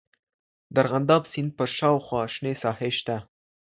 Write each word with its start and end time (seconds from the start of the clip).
د 0.73 0.75
ارغنداب 0.83 1.23
سیند 1.31 1.51
پر 1.57 1.67
شاوخوا 1.77 2.21
شنې 2.33 2.53
ساحې 2.63 2.89
سته. 2.99 3.17